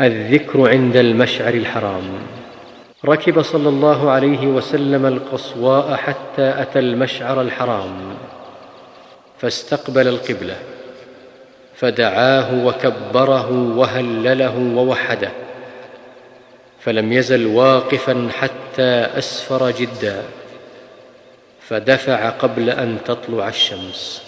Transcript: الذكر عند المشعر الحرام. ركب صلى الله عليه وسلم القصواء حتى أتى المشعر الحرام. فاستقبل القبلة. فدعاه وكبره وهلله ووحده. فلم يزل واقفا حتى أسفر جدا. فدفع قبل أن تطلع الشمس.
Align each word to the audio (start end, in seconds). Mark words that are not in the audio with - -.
الذكر 0.00 0.70
عند 0.70 0.96
المشعر 0.96 1.54
الحرام. 1.54 2.04
ركب 3.04 3.42
صلى 3.42 3.68
الله 3.68 4.10
عليه 4.10 4.46
وسلم 4.46 5.06
القصواء 5.06 5.94
حتى 5.94 6.54
أتى 6.62 6.78
المشعر 6.78 7.40
الحرام. 7.40 8.16
فاستقبل 9.38 10.08
القبلة. 10.08 10.56
فدعاه 11.74 12.66
وكبره 12.66 13.76
وهلله 13.76 14.58
ووحده. 14.58 15.30
فلم 16.80 17.12
يزل 17.12 17.46
واقفا 17.46 18.28
حتى 18.32 19.06
أسفر 19.18 19.70
جدا. 19.70 20.22
فدفع 21.60 22.30
قبل 22.30 22.70
أن 22.70 22.98
تطلع 23.04 23.48
الشمس. 23.48 24.27